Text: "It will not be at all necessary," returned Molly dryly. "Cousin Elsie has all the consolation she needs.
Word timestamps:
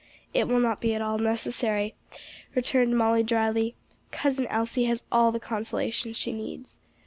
"It 0.33 0.47
will 0.47 0.57
not 0.59 0.81
be 0.81 0.95
at 0.95 1.01
all 1.03 1.19
necessary," 1.19 1.93
returned 2.55 2.97
Molly 2.97 3.21
dryly. 3.21 3.75
"Cousin 4.09 4.47
Elsie 4.47 4.85
has 4.85 5.03
all 5.11 5.31
the 5.31 5.39
consolation 5.39 6.13
she 6.13 6.33
needs. 6.33 6.79